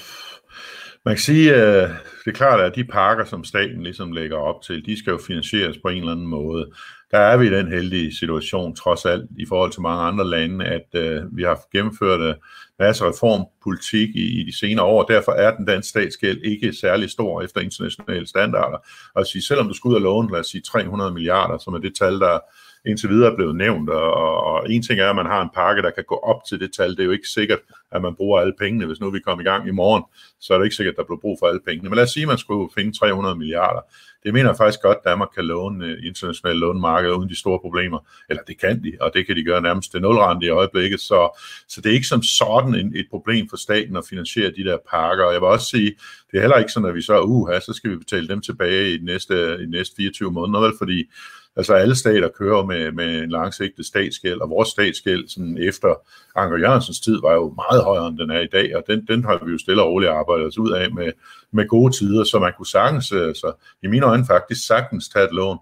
[1.05, 1.91] man kan sige, at
[2.25, 5.19] det er klart, at de pakker, som staten ligesom lægger op til, de skal jo
[5.27, 6.71] finansieres på en eller anden måde.
[7.11, 10.65] Der er vi i den heldige situation, trods alt, i forhold til mange andre lande,
[10.65, 12.43] at øh, vi har gennemført uh,
[12.79, 15.05] masser af reformpolitik i, i de senere år.
[15.05, 18.79] Derfor er den danske statsgæld ikke særlig stor efter internationale standarder.
[19.15, 21.79] Og altså, selvom du skulle ud og låne, lad os sige 300 milliarder, som er
[21.79, 22.39] det tal, der
[22.87, 25.83] indtil videre er blevet nævnt, og, og en ting er, at man har en pakke,
[25.83, 26.90] der kan gå op til det tal.
[26.90, 27.59] Det er jo ikke sikkert,
[27.93, 28.87] at man bruger alle pengene.
[28.87, 30.05] Hvis nu vi kommer i gang i morgen,
[30.40, 31.88] så er det ikke sikkert, at der bliver brug for alle pengene.
[31.88, 33.81] Men lad os sige, at man skulle finde 300 milliarder.
[34.25, 37.59] Det mener jeg faktisk godt, at Danmark kan låne øh, internationale lånemarkeder uden de store
[37.59, 37.99] problemer.
[38.29, 41.01] Eller det kan de, og det kan de gøre nærmest til nulrente i øjeblikket.
[41.01, 44.64] Så, så det er ikke som sådan en, et problem for staten at finansiere de
[44.64, 45.25] der pakker.
[45.25, 45.95] Og jeg vil også sige,
[46.31, 48.95] det er heller ikke sådan, at vi så, uh, så skal vi betale dem tilbage
[48.95, 50.73] i de næste, i de næste 24 måneder, vel?
[50.79, 51.11] fordi
[51.57, 55.95] Altså alle stater kører med, med en langsigtet statsgæld, og vores statsgæld sådan efter
[56.37, 59.25] Anker Jørgensens tid var jo meget højere, end den er i dag, og den, den
[59.25, 61.13] har vi jo stille og roligt arbejdet os ud af med,
[61.53, 65.33] med gode tider, så man kunne sagtens, altså, i mine øjne faktisk sagtens tage et
[65.33, 65.59] lån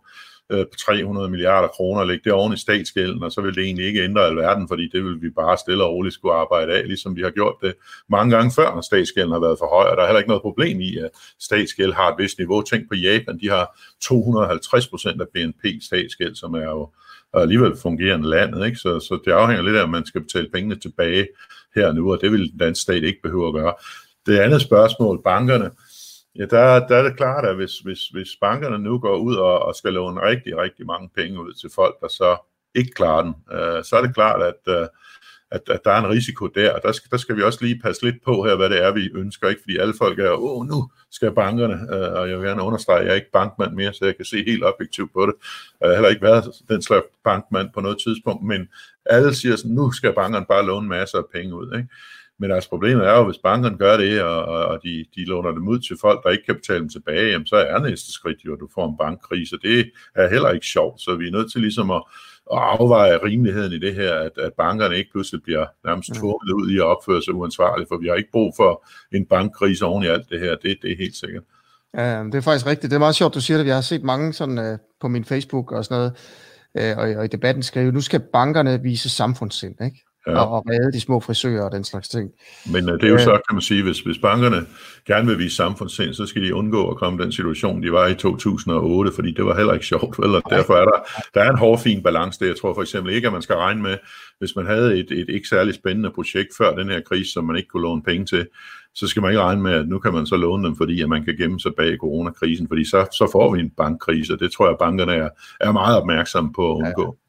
[0.51, 3.65] øh, på 300 milliarder kroner og lægge det oven i statsgælden, og så vil det
[3.65, 6.87] egentlig ikke ændre alverden, fordi det vil vi bare stille og roligt skulle arbejde af,
[6.87, 7.75] ligesom vi har gjort det
[8.09, 10.43] mange gange før, når statsgælden har været for høj, og der er heller ikke noget
[10.43, 12.63] problem i, at statsgæld har et vist niveau.
[12.63, 16.91] Tænk på Japan, de har 250 procent af BNP statsgæld, som er jo
[17.35, 18.79] alligevel fungerende landet, ikke?
[18.79, 21.29] Så, så det afhænger lidt af, om man skal betale pengene tilbage
[21.75, 23.75] her nu, og det vil den danske stat ikke behøve at gøre.
[24.27, 25.71] Det andet spørgsmål, bankerne,
[26.39, 29.59] Ja, der, der er det klart, at hvis, hvis, hvis bankerne nu går ud og,
[29.63, 32.37] og skal låne rigtig, rigtig mange penge ud til folk, der så
[32.75, 34.87] ikke klarer den, øh, så er det klart, at, øh,
[35.51, 37.81] at, at der er en risiko der, og der skal, der skal vi også lige
[37.81, 39.63] passe lidt på her, hvad det er, vi ønsker, ikke?
[39.63, 43.05] fordi alle folk er, åh, nu skal bankerne, øh, og jeg vil gerne understrege, at
[43.07, 45.35] jeg er ikke bankmand mere, så jeg kan se helt objektivt på det.
[45.81, 48.69] Jeg har heller ikke været den slags bankmand på noget tidspunkt, men
[49.07, 51.77] alle siger sådan, nu skal bankerne bare låne masser af penge ud.
[51.77, 51.89] Ikke?
[52.41, 55.69] Men altså problemet er jo, hvis bankerne gør det, og, og de, de låner dem
[55.69, 58.53] ud til folk, der ikke kan betale dem tilbage, jamen, så er næste skridt jo,
[58.53, 59.59] at du får en bankkrise.
[59.63, 62.03] Det er heller ikke sjovt, så vi er nødt til ligesom at,
[62.53, 66.71] at afveje rimeligheden i det her, at, at bankerne ikke pludselig bliver nærmest tvunget ud
[66.71, 70.07] i at opføre sig uansvarligt, for vi har ikke brug for en bankkrise oven i
[70.07, 71.43] alt det her, det, det er helt sikkert.
[71.95, 72.91] Ja, det er faktisk rigtigt.
[72.91, 73.67] Det er meget sjovt, du siger det.
[73.67, 76.13] Jeg har set mange sådan uh, på min Facebook og sådan
[76.75, 80.05] noget, uh, og, og i debatten skrive, nu skal bankerne vise samfundssind, ikke?
[80.27, 80.39] Ja.
[80.39, 82.31] og, og redde de små frisører og den slags ting.
[82.73, 84.67] Men uh, det er jo så, kan man sige, hvis, hvis bankerne
[85.07, 88.07] gerne vil vise samfundssind, så skal de undgå at komme i den situation, de var
[88.07, 90.19] i 2008, fordi det var heller ikke sjovt.
[90.19, 90.99] Og derfor er der,
[91.35, 92.47] der er en hård, fin balance der.
[92.47, 93.97] Jeg tror for eksempel ikke, at man skal regne med,
[94.39, 97.57] hvis man havde et, et ikke særlig spændende projekt før den her krise, som man
[97.57, 98.47] ikke kunne låne penge til,
[98.95, 101.09] så skal man ikke regne med, at nu kan man så låne dem, fordi at
[101.09, 104.53] man kan gemme sig bag coronakrisen, fordi så, så får vi en bankkrise, og det
[104.53, 105.29] tror jeg, at bankerne er,
[105.61, 107.03] er meget opmærksomme på at undgå.
[107.03, 107.28] Ja.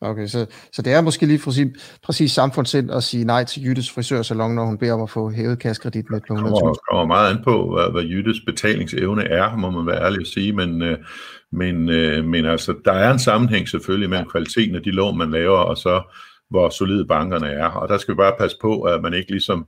[0.00, 3.90] Okay, så, så det er måske lige præcis, præcis samfundssind at sige nej til Jyttes
[3.90, 7.30] frisørsalon, når hun beder om at få hævet kaskredit med par hundrede Det kommer meget
[7.30, 10.98] an på, hvad, hvad Jyttes betalingsevne er, må man være ærlig at sige, men, øh,
[11.52, 15.30] men, øh, men altså, der er en sammenhæng selvfølgelig mellem kvaliteten af de lån, man
[15.30, 16.02] laver, og så
[16.50, 17.66] hvor solide bankerne er.
[17.66, 19.66] Og der skal vi bare passe på, at man ikke ligesom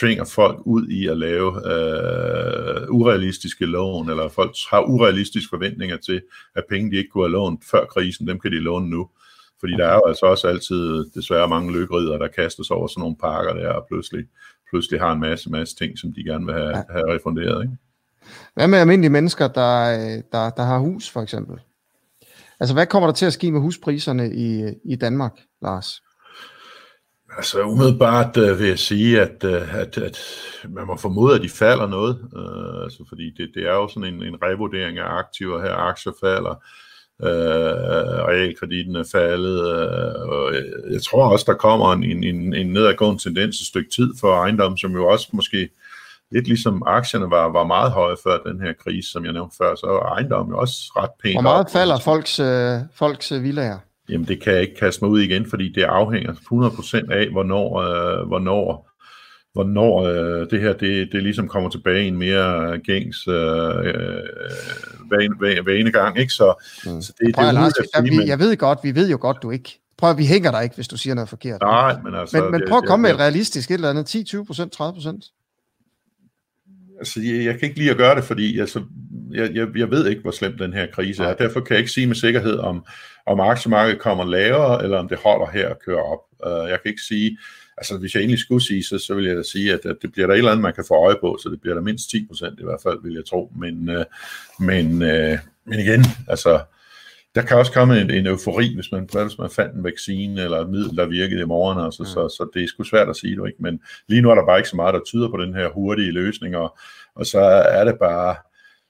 [0.00, 6.22] tvinger folk ud i at lave øh, urealistiske lån, eller folk har urealistiske forventninger til,
[6.56, 9.08] at penge, de ikke kunne have lånt før krisen, dem kan de låne nu.
[9.60, 13.16] Fordi der er jo altså også altid desværre mange lykkerider, der kastes over sådan nogle
[13.16, 14.24] parker der, og pludselig,
[14.70, 17.62] pludselig har en masse, masse ting, som de gerne vil have, have refunderet.
[17.62, 17.76] Ikke?
[18.54, 19.82] Hvad med almindelige mennesker, der,
[20.32, 21.60] der, der har hus, for eksempel?
[22.60, 26.02] Altså, hvad kommer der til at ske med huspriserne i, i Danmark, Lars?
[27.36, 30.18] Altså umiddelbart uh, vil jeg sige, at, uh, at, at
[30.68, 32.20] man må formode, at de falder noget.
[32.32, 35.74] Uh, altså, fordi det, det er jo sådan en, en revurdering af aktiver her.
[35.74, 36.64] Aktier falder,
[37.22, 37.28] uh,
[38.28, 39.60] realkreditten er faldet.
[39.60, 40.54] Uh, og
[40.90, 44.78] jeg tror også, der kommer en, en, en nedadgående tendens et stykke tid for ejendommen,
[44.78, 45.68] som jo også måske
[46.30, 49.74] lidt ligesom aktierne var, var meget høje før den her krise, som jeg nævnte før,
[49.74, 51.34] så er ejendommen jo også ret pænt.
[51.34, 53.78] Hvor meget op, falder folks, øh, folks øh, villager?
[54.08, 57.80] Jamen det kan jeg ikke kaste mig ud igen, fordi det afhænger 100% af, hvornår,
[57.80, 58.87] øh, hvornår,
[59.52, 63.34] hvornår øh, det her det, det ligesom kommer tilbage i en mere gængs øh,
[65.10, 66.18] vane, vanegang.
[66.18, 66.32] Ikke?
[66.32, 66.54] Så,
[66.86, 67.02] mm.
[67.02, 68.28] så det, Prøv, det er Lars, sige, men...
[68.28, 70.88] jeg ved godt, vi ved jo godt, du ikke Prøv vi hænger dig ikke, hvis
[70.88, 71.60] du siger noget forkert.
[71.62, 72.40] Nej, men altså...
[72.40, 75.22] Men, men prøv at komme med et realistisk et eller andet, 10, 20% 30
[76.98, 78.84] Altså, jeg, jeg kan ikke lide at gøre det, fordi altså,
[79.30, 81.34] jeg, jeg, jeg ved ikke, hvor slem den her krise er.
[81.34, 82.84] Derfor kan jeg ikke sige med sikkerhed, om,
[83.26, 86.20] om aktiemarkedet kommer lavere, eller om det holder her og kører op.
[86.46, 87.38] Uh, jeg kan ikke sige,
[87.78, 90.12] altså hvis jeg egentlig skulle sige, så, så vil jeg da sige, at, at det
[90.12, 92.10] bliver der et eller andet, man kan få øje på, så det bliver der mindst
[92.10, 93.52] 10 procent i hvert fald, vil jeg tro.
[93.56, 94.04] Men, uh,
[94.66, 96.60] men, uh, men igen, altså,
[97.34, 100.58] der kan også komme en, en eufori, hvis man, hvis man fandt en vaccine eller
[100.58, 102.06] et middel, der virkede i morgen, altså, mm.
[102.06, 103.62] så, så det er sgu svært at sige det, ikke?
[103.62, 106.12] men lige nu er der bare ikke så meget, der tyder på den her hurtige
[106.12, 106.78] løsning, og,
[107.14, 107.40] og så
[107.78, 108.36] er det bare,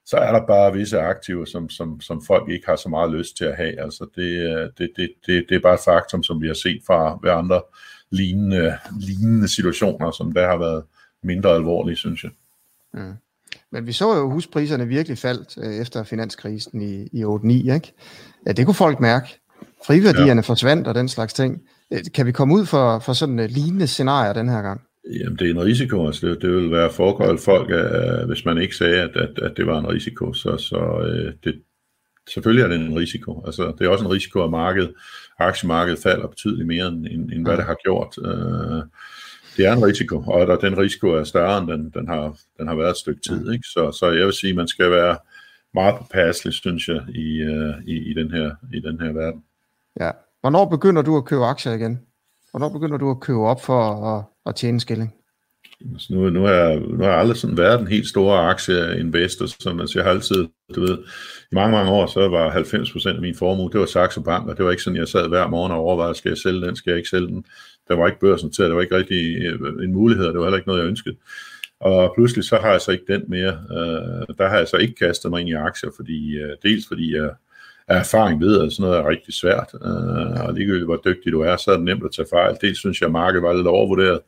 [0.06, 3.36] så er der bare visse aktiver, som, som, som folk ikke har så meget lyst
[3.36, 3.80] til at have.
[3.80, 7.18] Altså det, det, det, det, det er bare et faktum, som vi har set fra
[7.22, 7.62] ved andre
[8.10, 10.82] lignende, lignende situationer, som der har været
[11.22, 12.30] mindre alvorlige, synes jeg.
[12.94, 13.12] Mm.
[13.72, 17.92] Men vi så jo huspriserne virkelig faldt øh, efter finanskrisen i, i 8-9, ikke?
[18.46, 19.40] Ja, det kunne folk mærke.
[19.86, 20.40] Friværdierne ja.
[20.40, 21.62] forsvandt og den slags ting.
[21.92, 24.80] Øh, kan vi komme ud for, for sådan en lignende scenarier den her gang?
[25.20, 26.06] Jamen, det er en risiko.
[26.06, 29.52] Altså, det, det vil være foregået folk, uh, hvis man ikke sagde, at, at, at
[29.56, 30.32] det var en risiko.
[30.32, 30.78] Så, så
[31.44, 31.62] det,
[32.28, 33.42] selvfølgelig er det en risiko.
[33.46, 34.94] Altså, det er også en risiko, at markedet,
[35.38, 38.18] aktiemarkedet falder betydeligt mere, end, end, end hvad det har gjort.
[38.18, 38.82] Uh,
[39.56, 42.68] det er en risiko, og der, den risiko er større, end den, den, har, den
[42.68, 43.52] har været et stykke tid.
[43.52, 43.66] Ikke?
[43.66, 45.16] Så, så jeg vil sige, at man skal være
[45.74, 49.42] meget påpasselig, synes jeg, i, uh, i, i, den her, i den her verden.
[50.00, 50.10] Ja.
[50.40, 52.00] Hvornår begynder du at købe aktier igen?
[52.50, 55.14] Hvornår begynder du at købe op for at, at tjene en skilling?
[55.92, 59.46] Altså nu, nu, har jeg, nu har jeg aldrig sådan været en helt stor aktieinvestor,
[59.62, 60.98] som altså jeg har altid, du ved,
[61.52, 64.56] i mange, mange år, så var 90% af min formue, det var Saxo Bank, og
[64.56, 66.90] det var ikke sådan, jeg sad hver morgen og overvejede, skal jeg sælge den, skal
[66.90, 67.44] jeg ikke sælge den.
[67.88, 70.46] Der var ikke børsen til, der var ikke rigtig øh, en mulighed, og det var
[70.46, 71.16] heller ikke noget, jeg ønskede.
[71.80, 73.52] Og pludselig så har jeg så ikke den mere.
[73.70, 77.14] Øh, der har jeg så ikke kastet mig ind i aktier, fordi øh, dels fordi
[77.16, 77.30] jeg
[77.88, 79.68] af erfaring ved, at sådan noget er rigtig svært.
[79.84, 82.56] øh, og ligegyldigt hvor dygtig du er, så er det nemt at tage fejl.
[82.60, 84.20] Dels synes jeg, at markedet var lidt overvurderet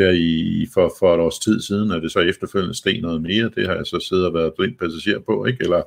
[0.00, 3.50] der i, for, for et års tid siden, at det så efterfølgende steg noget mere.
[3.54, 5.64] Det har jeg så siddet og været blind passager på, ikke?
[5.64, 5.82] eller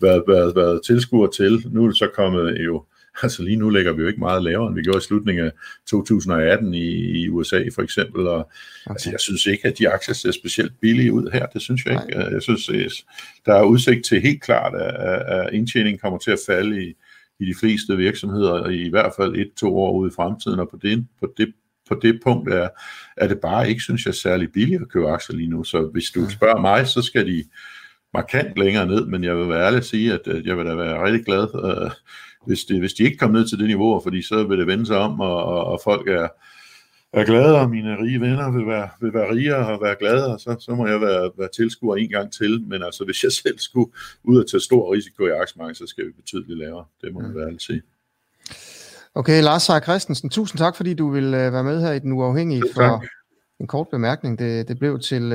[0.00, 1.64] været, været, været tilskuer til.
[1.70, 2.84] Nu er det så kommet jo
[3.22, 5.52] Altså lige nu ligger vi jo ikke meget lavere, end vi gjorde i slutningen af
[5.86, 6.88] 2018 i,
[7.22, 8.26] i USA for eksempel.
[8.26, 8.90] Og, okay.
[8.90, 11.46] altså, jeg synes ikke, at de aktier ser specielt billige ud her.
[11.46, 12.18] Det synes jeg ikke.
[12.18, 12.28] Nej.
[12.28, 12.70] Jeg synes,
[13.46, 16.94] der er udsigt til helt klart, at, at indtjeningen kommer til at falde i,
[17.40, 21.06] i de fleste virksomheder, i hvert fald et-to år ude i fremtiden, og på det,
[21.20, 21.52] på det
[21.88, 22.68] på det punkt er,
[23.16, 25.64] er det bare ikke, synes jeg, særlig billigt at købe aktier lige nu.
[25.64, 27.44] Så hvis du spørger mig, så skal de
[28.14, 31.04] markant længere ned, men jeg vil være ærlig at sige, at jeg vil da være
[31.04, 31.90] rigtig glad, øh,
[32.46, 34.86] hvis, det, hvis de ikke kommer ned til det niveau, fordi så vil det vende
[34.86, 36.28] sig om, og, og, og folk er,
[37.12, 40.56] er glade, og mine rige venner vil være, vil være rigere og være glade, så,
[40.60, 42.62] så må jeg være, være tilskuer en gang til.
[42.66, 43.92] Men altså, hvis jeg selv skulle
[44.24, 46.84] ud og tage stor risiko i aktiemarkedet, så skal vi betydeligt lavere.
[47.00, 47.82] Det må man være ærlig sige.
[49.16, 52.12] Okay, Lars Seier Christensen, tusind tak, fordi du vil uh, være med her i Den
[52.12, 53.04] Uafhængige for
[53.60, 54.38] en kort bemærkning.
[54.38, 55.32] Det, det blev til,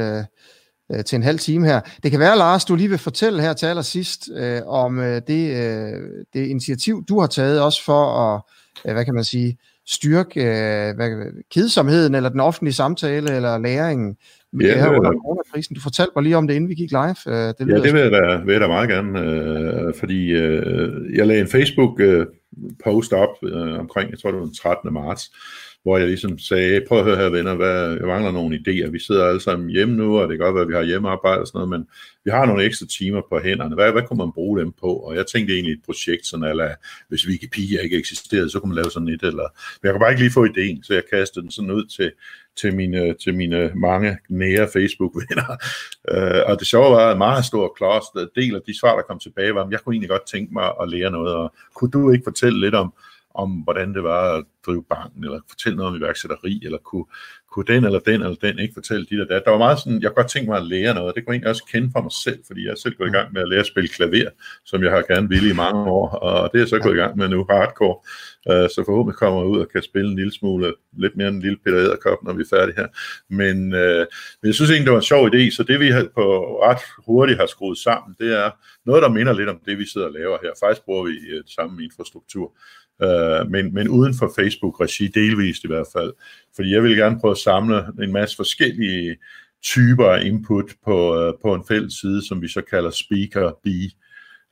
[0.89, 1.82] uh, til en halv time her.
[2.04, 5.22] Det kan være, Lars, du lige vil fortælle her til allersidst uh, om uh, det,
[5.28, 6.00] uh,
[6.34, 8.41] det initiativ, du har taget også for at,
[8.86, 14.17] uh, hvad kan man sige, styrke uh, hvad, kedsomheden, eller den offentlige samtale, eller læringen
[14.62, 15.76] ja, det her under coronakrisen.
[15.76, 17.15] Du fortalte mig lige om det, inden vi gik live.
[17.26, 21.15] Uh, det ja, det vil jeg, da, vil jeg da meget gerne, uh, fordi uh,
[21.15, 22.00] jeg lagde en Facebook...
[22.00, 22.26] Uh,
[22.84, 24.94] post op øh, omkring, jeg tror det var den 13.
[24.94, 25.32] marts,
[25.84, 28.89] hvor jeg ligesom sagde, prøv at høre her venner, hvad, jeg mangler nogle idéer.
[28.89, 31.41] Vi sidder alle sammen hjemme nu, og det kan godt være, at vi har hjemmearbejde
[31.41, 31.88] og sådan noget, men
[32.26, 33.76] vi har nogle ekstra timer på hænderne.
[33.76, 34.88] Hvad, hvad kunne man bruge dem på?
[34.88, 36.76] Og jeg tænkte egentlig et projekt, sådan eller
[37.10, 39.48] hvis Wikipedia ikke eksisterede, så kunne man lave sådan et, eller
[39.82, 42.12] men jeg kunne bare ikke lige få ideen, så jeg kastede den sådan ud til,
[42.62, 45.58] til mine, til mine mange nære Facebook-venner.
[46.12, 49.20] Øh, og det sjove var, at meget stor klods, del af de svar, der kom
[49.20, 52.12] tilbage, var, at jeg kunne egentlig godt tænke mig at lære noget, og kunne du
[52.12, 52.94] ikke fortælle lidt om,
[53.34, 57.06] om hvordan det var at drive banken, eller fortælle noget om iværksætteri, eller kunne,
[57.52, 59.42] kunne den eller den eller den ikke fortælle dit og dat.
[59.46, 61.36] Der var meget sådan, jeg kunne godt tænke mig at lære noget, det kunne jeg
[61.36, 63.50] egentlig også kende fra mig selv, fordi jeg er selv gået i gang med at
[63.50, 64.30] lære at spille klaver,
[64.66, 67.02] som jeg har gerne ville i mange år, og det er jeg så gået i
[67.04, 67.98] gang med nu, hardcore.
[68.50, 71.36] Øh, så forhåbentlig kommer jeg ud og kan spille en lille smule, lidt mere end
[71.36, 72.88] en lille Peter Ederkop, når vi er færdige her.
[73.30, 74.06] Men, uh,
[74.40, 76.26] men jeg synes egentlig, det var en sjov idé, så det vi på
[76.64, 78.50] ret hurtigt har skruet sammen, det er
[78.86, 80.52] noget, der minder lidt om det, vi sidder og laver her.
[80.64, 82.52] Faktisk bruger vi øh, samme infrastruktur
[83.04, 86.14] øh, men, men uden for Facebook-regi, delvist i hvert fald.
[86.56, 89.17] Fordi jeg vil gerne prøve at samle en masse forskellige
[89.63, 93.91] typer af input på, øh, på en fælles side, som vi så kalder Speaker bee.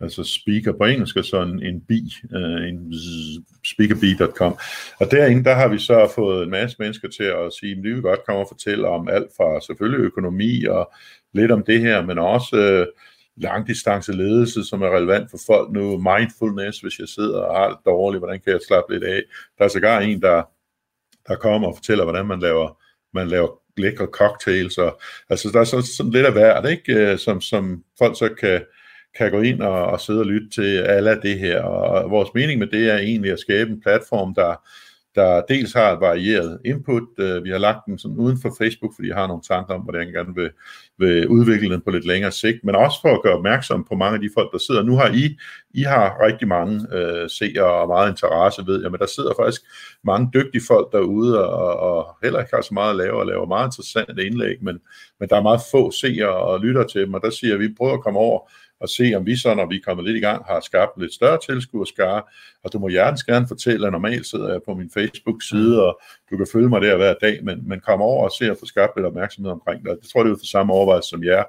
[0.01, 2.93] Altså speaker på engelsk er sådan en bi, øh, en
[3.65, 4.57] speakerb.com.
[4.99, 7.93] Og derinde, der har vi så fået en masse mennesker til at sige, at vi
[7.93, 10.93] vil godt komme og fortælle om alt fra selvfølgelig økonomi og
[11.33, 12.87] lidt om det her, men også øh,
[13.37, 17.77] langdistance ledelse, som er relevant for folk nu, mindfulness, hvis jeg sidder og har det
[17.85, 19.21] dårligt, hvordan kan jeg slappe lidt af.
[19.57, 20.43] Der er sågar en, der,
[21.29, 22.77] der kommer og fortæller, hvordan man laver,
[23.13, 26.93] man laver lækre cocktails, og, altså der er sådan, sådan lidt af hvert, ikke?
[26.93, 28.61] Øh, som, som folk så kan,
[29.17, 32.59] kan gå ind og, og sidde og lytte til alle det her, og vores mening
[32.59, 34.55] med det er egentlig at skabe en platform, der,
[35.15, 37.03] der dels har et varieret input.
[37.17, 39.81] Øh, vi har lagt den sådan uden for Facebook, fordi jeg har nogle tanker om,
[39.81, 40.49] hvordan jeg gerne vil,
[40.97, 44.15] vil udvikle den på lidt længere sigt, men også for at gøre opmærksom på mange
[44.15, 44.83] af de folk, der sidder.
[44.83, 45.37] Nu har I,
[45.73, 49.61] I har rigtig mange øh, seere og meget interesse, ved jeg, men der sidder faktisk
[50.03, 53.45] mange dygtige folk derude, og, og heller ikke har så meget at lave, og laver
[53.45, 54.79] meget interessante indlæg, men,
[55.19, 57.93] men der er meget få seere og lytter til dem, og der siger vi, prøver
[57.93, 58.49] at komme over
[58.81, 61.13] og se, om vi så, når vi er kommet lidt i gang, har skabt lidt
[61.13, 62.21] større tilskuerskare,
[62.63, 65.99] og du må hjertens gerne fortælle, at normalt sidder jeg på min Facebook-side, og
[66.31, 68.65] du kan følge mig der hver dag, men, men kom over og se og få
[68.65, 69.97] skabt lidt opmærksomhed omkring det.
[70.01, 71.43] Det tror jeg, det er for samme overvejelse som jer.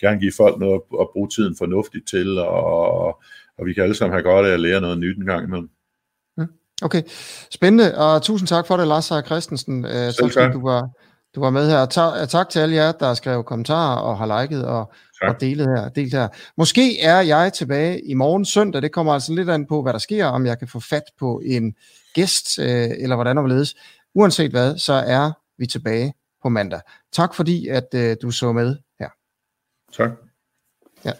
[0.00, 3.06] Gerne give folk noget at bruge tiden fornuftigt til, og,
[3.58, 5.70] og vi kan alle sammen have godt af at lære noget nyt en gang imellem.
[6.36, 6.46] Mm,
[6.82, 7.02] okay,
[7.50, 9.84] spændende, og tusind tak for det, Lars Seier Christensen.
[9.84, 10.90] Uh, tak, fordi du var,
[11.36, 11.86] du var med her.
[11.86, 15.66] Tak, tak til alle jer, der har skrevet kommentarer og har liket og, og delet
[15.66, 16.28] her, delt her.
[16.56, 18.82] Måske er jeg tilbage i morgen søndag.
[18.82, 21.42] Det kommer altså lidt an på, hvad der sker, om jeg kan få fat på
[21.44, 21.74] en
[22.14, 23.74] gæst, øh, eller hvordan overledes.
[24.14, 26.80] Uanset hvad, så er vi tilbage på mandag.
[27.12, 29.08] Tak fordi, at øh, du så med her.
[29.92, 30.10] Tak.
[31.04, 31.12] Ja.